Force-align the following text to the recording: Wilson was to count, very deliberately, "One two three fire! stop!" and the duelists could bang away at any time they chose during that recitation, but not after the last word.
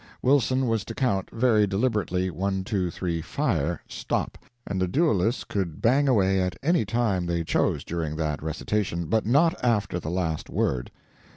Wilson 0.23 0.65
was 0.67 0.83
to 0.85 0.95
count, 0.95 1.29
very 1.29 1.67
deliberately, 1.67 2.31
"One 2.31 2.63
two 2.63 2.89
three 2.89 3.21
fire! 3.21 3.83
stop!" 3.87 4.35
and 4.65 4.81
the 4.81 4.87
duelists 4.87 5.43
could 5.43 5.79
bang 5.79 6.07
away 6.07 6.41
at 6.41 6.57
any 6.63 6.85
time 6.85 7.27
they 7.27 7.43
chose 7.43 7.83
during 7.83 8.15
that 8.15 8.41
recitation, 8.41 9.05
but 9.05 9.27
not 9.27 9.53
after 9.63 9.99
the 9.99 10.09
last 10.09 10.49
word. 10.49 10.89